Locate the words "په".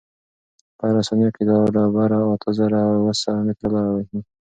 0.77-0.83